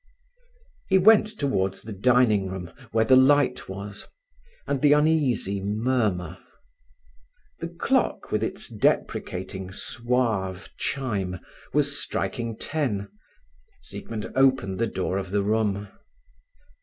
He 0.89 0.97
went 0.97 1.27
towards 1.37 1.83
the 1.83 1.93
dining 1.93 2.47
room, 2.47 2.71
where 2.91 3.05
the 3.05 3.15
light 3.15 3.69
was, 3.69 4.07
and 4.65 4.81
the 4.81 4.93
uneasy 4.93 5.61
murmur. 5.63 6.39
The 7.59 7.67
clock, 7.67 8.31
with 8.31 8.41
its 8.41 8.67
deprecating, 8.67 9.71
suave 9.71 10.69
chime, 10.75 11.37
was 11.71 12.01
striking 12.01 12.57
ten, 12.57 13.09
Siegmund 13.83 14.31
opened 14.35 14.79
the 14.79 14.87
door 14.87 15.19
of 15.19 15.29
the 15.29 15.43
room. 15.43 15.87